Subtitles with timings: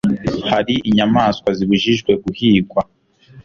[0.51, 2.81] Hari inyamaswa zibujijwe guhigwa